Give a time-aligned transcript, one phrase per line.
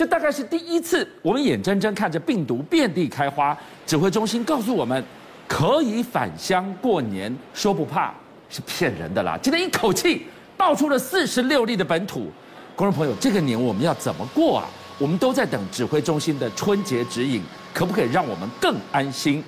[0.00, 3.54] 这大概是第一次，我们眼睁睁看着病毒遍地开花。
[3.84, 5.04] 指挥中心告诉我们，
[5.46, 8.14] 可以返乡过年，说不怕
[8.48, 9.38] 是骗人的啦。
[9.42, 10.24] 今天一口气
[10.56, 12.32] 爆出了四十六例的本土，
[12.74, 14.66] 观众朋友，这个年我们要怎么过啊？
[14.96, 17.42] 我们都在等指挥中心的春节指引，
[17.74, 19.44] 可不可以让我们更安心？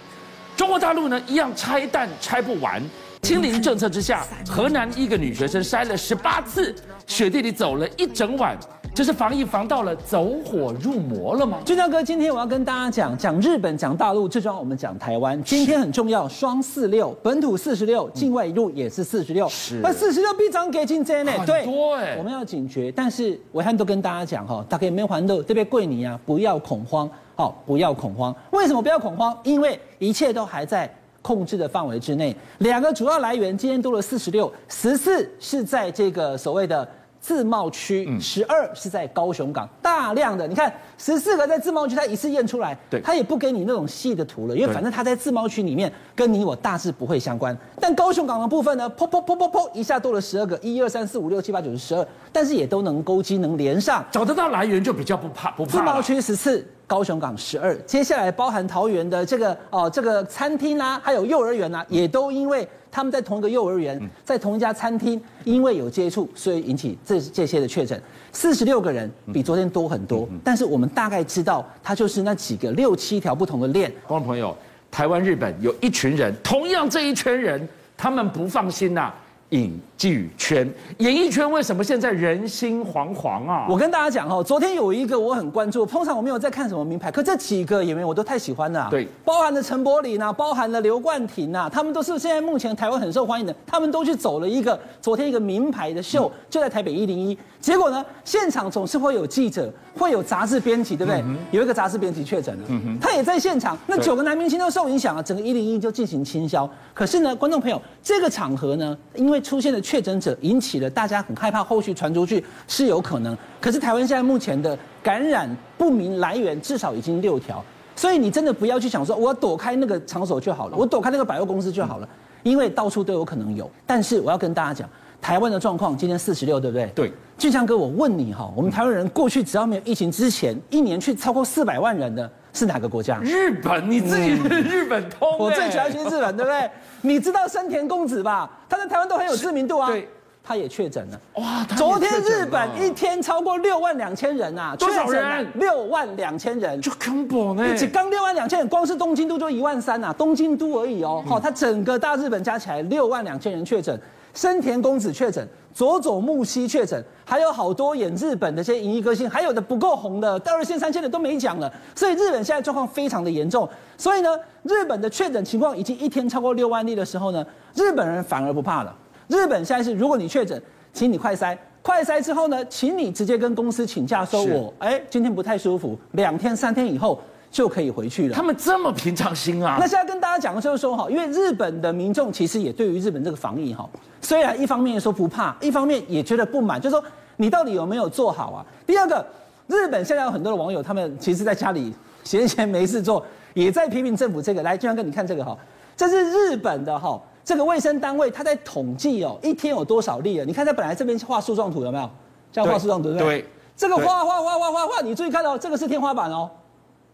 [0.54, 2.82] 中国大陆呢，一样拆弹拆不完。
[3.22, 6.74] 清零政策之下，河南一个女学生筛了十八次，
[7.06, 8.58] 雪地里走了一整晚，
[8.92, 11.58] 这是防疫防到了走火入魔了吗？
[11.64, 15.40] 俊相哥，今天我要跟大家讲讲日本，讲大陆，最重要我们讲台湾。
[15.44, 21.32] 今天很重要，双四六，本土四十六，境外一路也是四十六，是，那四十六必涨给进真呢？
[21.46, 22.90] 对，多哎，我们要警觉。
[22.90, 28.34] 但是维汉都跟大家讲哈，大家没有还豆这边贵你啊，不要恐慌，好，不要恐慌。
[28.50, 29.38] 为什么不要恐慌？
[29.44, 30.92] 因为一切都还在。
[31.22, 36.86] 控制的范围之内，两个主要来源今天多了四十六，十四是在这个所谓的
[37.20, 47.56] 自贸区，十二是在高雄港，大量的你看十四个在自贸区，它一次验出来，对，它也不给你那种细的图了，因为反正它在自贸区里面跟你我大致不会相关。
[47.80, 55.70] 但高雄港的部分呢，噗噗噗噗噗，一下多了十二个，一二三四五六七八九十十二，但是也都能勾机能连上，找得到来源就比较不怕不怕。
[55.70, 56.66] 自贸区十四。
[56.92, 67.98] 高雄港十二，接下来包含桃园的这个哦，这个餐厅啊，还有幼儿园啊，也都因为他们在同一个幼儿园，在同一家餐厅，因为有接触，所以引起这这些的确诊，
[68.30, 70.28] 四十六个人比昨天多很多。
[70.44, 73.90] 但是我们大概知道，它就是那几个六七条不同的链。
[74.06, 74.54] 观众朋友，
[74.90, 79.14] 台湾、日本有一群人，同样这一群人，他们不放心呐、啊。
[79.52, 83.66] 影剧圈，演艺圈为什么现在人心惶惶啊？
[83.68, 88.88] 我跟大家讲哦，昨天有一个我很关注，通常我没有在看什么名牌，可这几个演员我都太喜欢了。
[88.90, 97.38] 对，包含了陈柏霖呐，包含了刘冠廷呐，他们都是现在目前台湾很受欢迎的，他们都去走了一个昨天一个名牌的秀，就在台北一零一。
[97.60, 101.20] 结果呢，现场总是会有记者，会有杂志编辑，对不对？
[101.20, 103.78] 嗯、有一个杂志编辑确诊了，嗯、他也在现场。
[103.86, 106.68] 那九个男明星都受影响啊，整个一零一就进行清消。
[106.92, 113.36] 可是呢，观众朋友，这个场合呢，因为出现的确诊者，引起了大家很害怕，后续传出去是有可能。
[113.60, 117.62] 可是台湾现在目前的感染不明来源至少已经六条，
[117.96, 122.08] 所以你真的不要去想说，我躲开那个场所就好了，我躲开那个百货公司就好了，
[122.42, 123.68] 因为到处都有可能有。
[123.84, 124.88] 但是我要跟大家讲，
[125.20, 126.86] 台湾的状况今天四十六，对不对？
[126.94, 127.12] 对。
[127.38, 133.18] 俊强哥，我问你哈，我们台湾人过去只要没有疫情之前，一年去超过四百万人的是哪个国家？
[133.22, 136.70] 日本，你自己是日本通、欸，我最喜欢去日本， 对不对？
[137.00, 138.50] 你知道森田公子吧？
[138.68, 139.88] 他在台湾都很有知名度啊。
[139.88, 140.08] 对，
[140.44, 141.20] 他也确诊了。
[141.34, 144.76] 哇，昨天日本一天超过六万两千人啊！
[144.76, 145.46] 多少人？
[145.54, 147.76] 六万两千人，就恐怖呢。
[147.76, 151.24] 只刚六万两千人，光是东京都就一万三啊，东京都而已哦。
[151.26, 153.98] 好、嗯，他整个大日本加起来六万两千人确诊。
[154.34, 161.72] 深田公子确诊，佐佐木希确诊，还有好多演日本的这些演艺歌星，还有的不够红的，到二线、三线的都没讲了。
[161.94, 163.68] 所以日本现在状况非常的严重。
[163.98, 164.30] 所以呢，
[164.62, 167.44] 日本的确诊情况已经一天超过六万例的时候呢，
[167.74, 168.96] 日本人反而不怕了。
[169.28, 170.60] 日本现在是，如果你确诊，
[170.92, 177.20] 请你快筛，快筛之后呢，请你直接跟公司请假说我，哎，今天不太舒服，两天三天以后。
[177.52, 178.34] 就可以回去了。
[178.34, 179.76] 他们这么平常心啊？
[179.78, 183.88] 那现在跟大家讲的就是说哈，因为日本的民众其实也对于日本这个防疫哈，
[184.22, 187.04] 虽然一方面说不怕，一方面也觉得不满，就是说
[187.36, 188.64] 你到底有没有做好啊？
[188.86, 189.24] 第二个，
[189.66, 194.62] 日本现在有很多的网友，他们其实在家里闲闲没事做，也在批评政府这个。
[194.62, 195.54] 来，俊阳哥，你看这个哈，
[195.94, 200.44] 这是日本的哈，这个卫生单位他在统计哦，一天有多少例啊？
[200.46, 202.08] 你看他本来这边画树状图有没有？
[202.50, 203.40] 这样画树状图对不对？
[203.42, 203.48] 对。
[203.76, 206.50] 这个画画画画画画，你注意看哦，这个是天花板哦。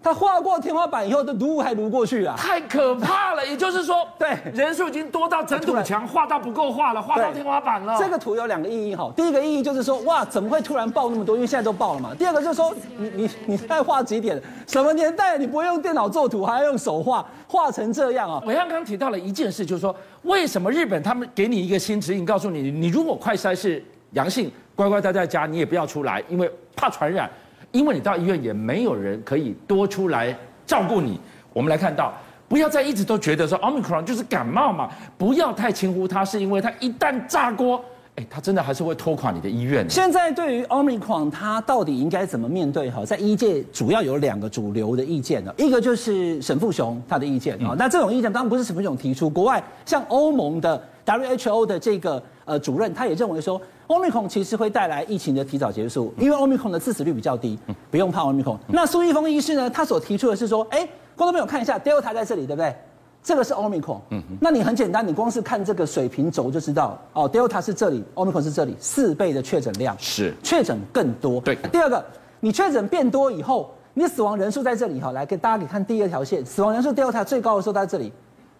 [0.00, 2.34] 他画过天花板以后，的毒物还撸过去啊！
[2.38, 3.44] 太可怕了。
[3.46, 7.96] 也就是说，对人数已经多到整堵墙画到不够画了，画到天花板了。
[7.98, 9.12] 这个图有两个意义哈。
[9.16, 11.34] 第一个意义就是说，哇，怎么会突然爆那么多？
[11.34, 12.14] 因为现在都爆了嘛。
[12.16, 14.40] 第二个就是说，你你你再画几点？
[14.66, 18.40] 什么年代你不会用电脑做图，还要用手画，画成这样啊？
[18.46, 27.28] 我刚刚提到了一件事，就是说，为什么日本他们给你一个新指引，告诉你，你如果快筛是阳性，乖乖待在家，你也不要出来，因为怕传染，
[27.72, 30.36] 因为你到医院也没有人可以多出来。
[30.66, 31.18] 照顾你，
[31.54, 32.12] 我们来看到，
[32.46, 37.82] 不要再一直都觉得说 Omicron 就是感冒嘛，不要太轻忽它，是因为它一旦炸锅，
[38.16, 39.88] 哎，它真的还是会拖垮你的医院。
[39.88, 42.90] 现在对于 Omicron 它到底应该怎么面对？
[42.90, 53.58] 哈，在医界主要有两个主流的意见呢，一个就是沈富雄他的意见啊，那这种意见当然不是沈富雄提出，国外像欧盟的 WHO 的这个呃主任，他也认为说。
[53.88, 57.58] Omicron 其实会带来疫情的提早结束，因为 Omicron 的致死率比较低，
[57.90, 58.58] 不用怕 Omicron。
[58.66, 59.70] 那苏一峰医师呢？
[59.70, 60.86] 他所提出的是说，哎，
[61.16, 62.74] 观众朋友看一下，Delta 在这里，对不对？
[63.22, 63.98] 这个是 Omicron。
[64.10, 64.22] 嗯。
[64.40, 69.96] 那你很简单，你光是看这个水平轴就知道，哦，Delta 是这里，Omicron 是这里，四倍的确诊量。
[69.98, 70.34] 是。
[70.42, 71.40] 确诊更多。
[71.40, 71.56] 对。
[71.72, 72.04] 第二个，
[72.40, 78.12] 你确诊变多以后，你死亡人数在这里哈，来给大家给看第二条线，死亡人数 Delta 最高的时候在这里。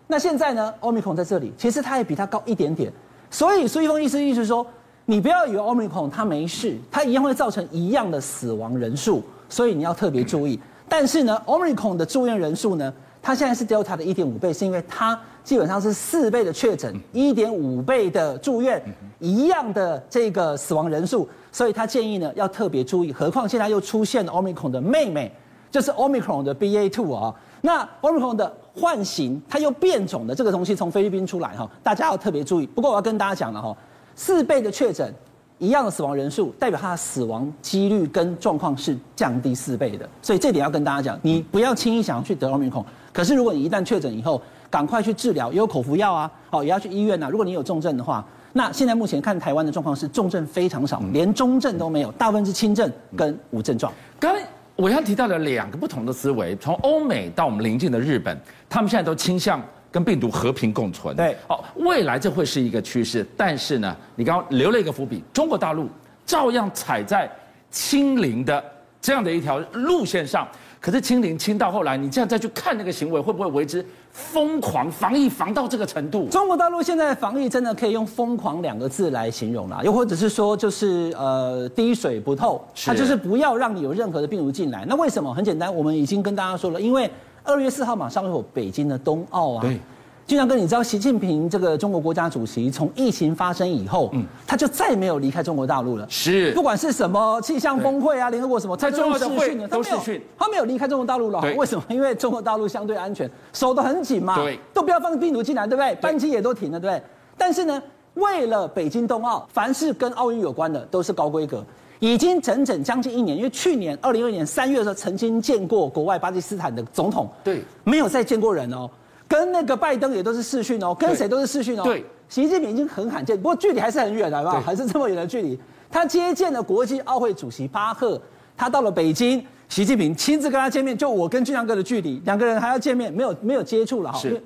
[0.06, 2.90] 那现在呢，Omicron 在这里，其实它也比它高一点点。
[3.30, 4.66] 所以苏一峰医师意思是说，
[5.10, 10.60] 你不要以为 Omicron 它没事，它一样会造成一样的死亡人数，所以你要特别注意。
[10.86, 18.82] 但是呢，Omicron 的住院人数呢，它现在是 Delta 的一点五倍，是因为它基本上是四倍的确诊，一点五倍的住院，
[19.18, 21.26] 一样的这个死亡人数。
[21.50, 25.32] 所以他建议呢，要特别注意，何况现在又出现了 Omicron 的妹妹，
[25.70, 27.34] 就是 Omicron 的 BA two 啊。
[27.62, 32.66] 那 Omicron 的换型，它又变种的这个东西从菲律宾出来哈，大家要特别注意。
[32.66, 33.74] 不过我要跟大家讲了哈，
[34.18, 35.14] 四倍的确诊，
[35.58, 40.08] 一样的死亡人数，代表他的死亡几率跟状况是降低四倍的。
[40.20, 42.84] 所以这点要跟大家讲，你不要轻易想要去得 Omicron。
[43.12, 47.28] 可是如果你一旦确诊以后，赶快去治疗，也有口服药啊，好，也要去医院啊。
[47.28, 48.26] 如果你有重症的话。
[48.54, 53.92] 那现在目前看台湾的状况是重症非常少，连中症都没有，大部分是轻症跟无症状。
[54.18, 54.42] 刚才
[54.78, 58.36] 暐瀚提到了两个不同的思维，从欧美到我们邻近的日本，
[58.68, 61.14] 他们现在都倾向跟病毒和平共存。
[61.16, 63.26] 对，哦，未来这会是一个趋势。
[63.36, 65.88] 但是呢，你刚刚留了一个伏笔，中国大陆
[66.26, 67.30] 照样踩在
[67.70, 68.62] 清零的
[69.00, 70.46] 这样的一条路线上。
[70.80, 73.84] 可是清零清到后来，你这样再去看那个行为，会不会为之？
[74.12, 84.84] 疯狂防疫防到这个程度，中国大陆现在的防疫真的可以用“疯狂”两个字来形容了，又或者是说就是呃滴水不透，它就是不要让你有任何的病毒进来。
[84.88, 85.32] 那为什么？
[85.34, 87.08] 很简单，我们已经跟大家说了，因为
[87.48, 89.62] 二月四号马上会有北京的冬奥啊。
[89.62, 89.80] 对。
[90.26, 96.06] 就像跟你知道，习近平这个中国国家主席从疫情发生以后，嗯，他就再没有离开中国大陆了。
[96.10, 101.40] 是，不管是什么气象峰会啊，联合国什么，在重要的会都视讯，他没有离开中国大陆了。
[101.56, 101.82] 为什么？
[101.88, 104.36] 因为中国大陆相对安全，守得很紧嘛。
[104.36, 105.94] 对，都不要放病毒进来，对不对？
[105.94, 107.02] 班机也都停了，对不对？
[107.38, 111.64] 但是呢，为了北京冬奥，凡是跟奥运有关的都是高规格，
[112.00, 113.36] 已经整整将近一年。
[113.36, 118.88] 因为去年二零二二年三月的时候，曾经见过国外巴基斯坦的总统，对，没有再见过人哦。
[119.26, 121.82] 跟那个拜登也都是视讯哦，跟谁都是视讯哦。
[121.82, 124.60] 对，习近平已经很罕见，不过距离还是很远，好不好？
[124.60, 125.58] 还是这么远的距离。
[125.90, 128.20] 他接见了国际奥会主席巴赫，
[128.56, 130.96] 他到了北京，习近平亲自跟他见面。
[130.96, 134.18] 就我跟俊相哥的距离，两个人还要见面，没有没有接触了哈。
[134.18, 134.42] 是。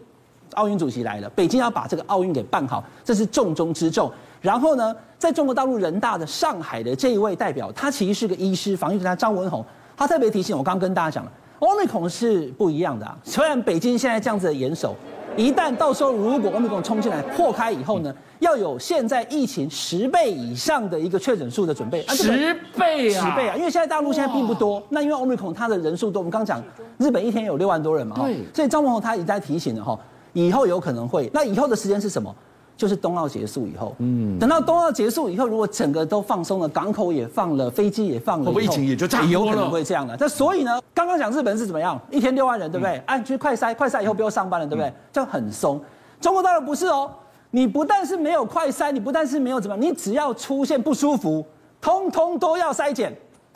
[0.54, 4.12] 奥运主席来了，北京要把这个奥运给办好，这是重中之重。
[4.42, 9.64] 然后呢，在中国大陆人大的上海的这一位代表，他其实是个医师，防疫专家张文宏，
[9.96, 11.32] 他特别提醒我，刚刚跟大家讲了。
[11.60, 14.96] Omicron 是不一样的啊，虽然北京现在这样子的严守，
[15.36, 22.04] 一旦到时候如果 Omicron 冲进来破开以后呢，要有现在疫情十倍以上的一个确诊数的准备。
[22.08, 23.24] 十倍啊！
[23.24, 23.54] 十倍啊！
[23.56, 26.60] 因为现在大陆现在并不多，那因为 Omicron 它的人数多，我们刚讲
[26.98, 29.96] 日本一天有六万多人嘛，对，所以张文宏他已经在提醒了哈，
[30.32, 32.34] 以后有可能会，那以后的时间是什么？
[32.76, 40.16] 就是冬奥结束以后，嗯，等到冬奥结束以后，如果整个都放松了，港口也放了，飞机也放了，会不会疫情也就差有可能会这样的。
[40.18, 42.00] 那所以呢，刚刚讲日本是怎么样？
[42.10, 43.00] 一天六万人，对不对？
[43.06, 44.92] 按去快筛，快筛以后不用上班了，对不对？
[45.12, 45.80] 这样很松。
[46.20, 47.10] 中国大陆不是哦，
[47.50, 51.44] 你不但是没有快筛，你不但是没有怎么样，你只要出现不舒服，
[51.80, 53.14] 通通都要筛检，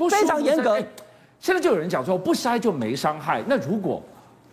[0.08, 0.78] 非常严格。
[1.40, 3.42] 现在就有人讲说，不筛就没伤害。
[3.46, 4.00] 那如果？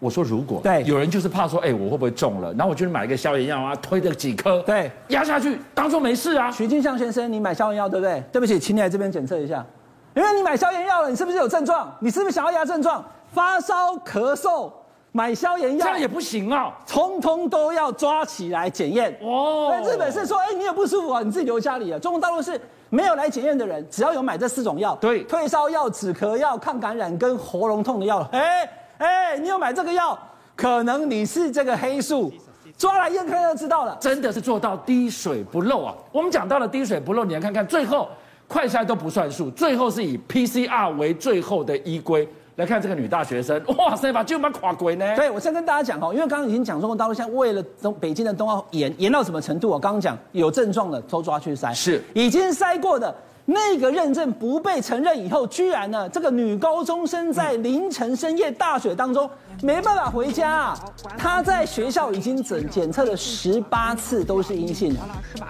[0.03, 2.51] 我说如果对有人就是怕说，哎，我会不会中了？
[2.55, 6.51] 然后我就买一个消炎药啊，推了几颗，对，压下去，当做没事啊。
[6.51, 8.21] 徐金相先生，你买消炎药对不对？
[8.29, 9.65] 对不起，请你来这边检测一下，
[10.13, 11.89] 因为你买消炎药了，你是不是有症状？
[12.01, 13.01] 你是不是想要压症状？
[13.31, 14.69] 发烧、咳嗽，
[15.13, 19.73] 买消炎药这样也不行啊，通通都要抓起来检验哦。
[19.85, 21.97] 日本是说，哎，你也不舒服啊，你自己留家里啊。
[21.97, 28.69] 中国大陆是没有来检验的人，只要有买这四种药，对，退烧药、止咳药、抗感染跟喉咙痛的药，哎。
[28.97, 30.17] 哎，你有买这个药，
[30.55, 32.31] 可能你是这个黑数，
[32.77, 33.97] 抓来验看就知道了。
[33.99, 35.93] 真的是做到滴水不漏啊！
[36.11, 38.07] 我们讲到了滴水不漏，你来看看最后
[38.47, 42.27] 快筛都不算数，最后是以 PCR 为最后的依归。
[42.57, 45.15] 来看这个女大学生，哇塞，把就把垮鬼呢？
[45.15, 49.69] 对，我先跟大家讲哦，因为刚刚已经讲中国大陆现在为了东北京的冬奥严严到什么程度？
[49.69, 53.13] 我刚刚讲有症状的都抓去筛，是已经筛过的。
[53.45, 59.29] 那个认证不被承认以后，居然呢，这个女高中生在凌晨深夜大雪当中
[59.61, 60.79] 没办法回家啊！
[61.17, 64.99] 他在学校已经检检测了十八次都是阴性的，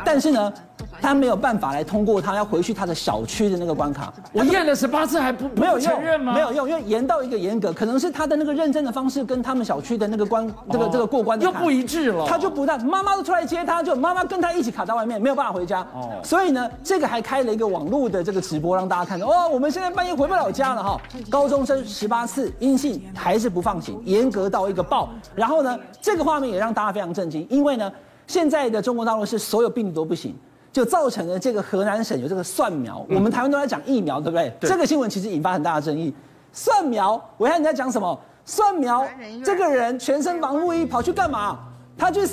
[0.05, 0.53] 但是呢，
[1.01, 4.13] 他没有办法来通过，他要回去他的小区的那个关卡。
[4.31, 6.33] 我验了十八次还不没有承认吗？
[6.33, 12.25] 没有用，因为严到一个严格，可能是他的那个认证的方式跟他们小区的那个关这个这个过关的又不一致了。
[12.27, 15.81] 他就不但妈妈都出来接他，就妈妈跟他一起卡在外面，没有办法回家。
[15.93, 21.01] 哦，所以呢，这个还开了一个网络的这个直播，让大家看到哦，我们现在半夜回不了家了哈。
[21.29, 25.09] 高中生十八次阴性还是不放行，严格到一个爆。
[25.35, 27.91] 然后呢，这个画面也让大家非常震惊，因为呢，
[28.27, 30.35] 现在的中国大陆是所有病毒都不行，
[30.71, 33.05] 就造成了这个河南省有这个蒜苗。
[33.09, 34.51] 我们台湾都在讲疫苗，对不对？
[34.59, 34.69] 对。
[34.69, 36.13] 这个新闻其实引发很大的争议。
[36.51, 38.19] 蒜苗，我看你在讲什么？
[38.45, 39.07] 蒜苗，
[39.43, 41.59] 这个人全身防护衣跑去干嘛？
[41.97, 42.27] 他去。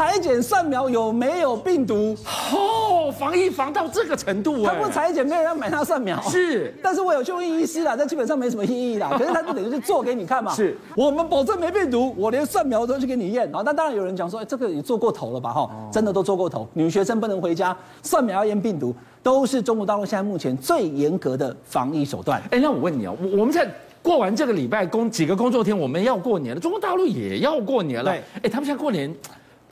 [0.00, 2.16] 采检蒜苗有没有病毒？
[2.54, 6.18] 哦，防疫防到这个程度，他不裁剪，没有人要买他蒜苗。
[6.22, 9.10] 是，但是我有去问医师啦，这基本上没什么意义啦。
[9.18, 10.54] 可是他就等于是做给你看嘛。
[10.54, 13.46] 是，我们保证没病毒，我连蒜苗都去给你验。
[13.54, 15.52] 啊，那当然有人讲说，哎这个也做过头了吧？
[15.52, 16.66] 哈，真的都做过头。
[16.72, 22.40] 女学生不能回家，蒜苗要验病毒，都是中国大陆现在目前最严格的防疫手段。
[22.50, 23.68] 哎，那我问你啊，我我们在
[24.00, 28.10] 过完这个礼拜工几个工作天，我们要过年了，中国大陆也要过年了。
[28.10, 29.14] 对，哎，他们现在过年。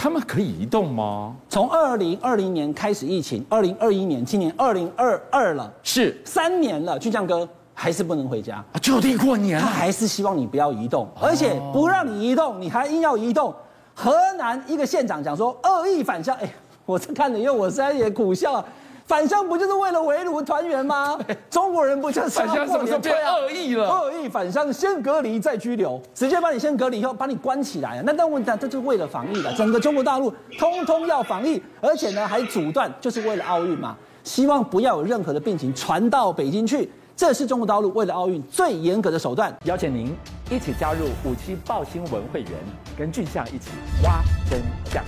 [0.00, 1.34] 他们可以移动吗？
[1.48, 6.96] 从二零二零年开始疫情，二零二一年，今年二零二二了，是三年了。
[6.96, 9.60] 巨匠哥还是不能回家，就地过年。
[9.60, 13.52] 他还是希望你不要移动，而且不让你移动，你还硬要移动。
[13.92, 16.48] 河南一个县长讲说恶意返乡，哎，
[16.86, 18.64] 我这看了因为，我实在也苦笑啊。
[19.08, 21.18] 返乡不就是为了围炉团圆吗？
[21.48, 22.66] 中国人不就是返乡？
[22.66, 23.88] 什么时候变恶意了？
[23.88, 28.02] 恶意返乡，先隔离再拘留，直接把你先隔离以后把你关起来。
[28.04, 36.92] 那但问题，这就是为了防疫的，整个中国大陆通通要防疫，而且呢还阻断，就是为了奥运嘛，希望不要有任何的病情传到北京去。
[37.16, 39.56] 这是中国大陆为了奥运最严格的手段。
[39.64, 40.14] 邀请您
[40.50, 42.52] 一起加入五七报新闻会员，
[42.96, 43.70] 跟俊相一起
[44.04, 44.60] 挖真
[44.92, 45.02] 相。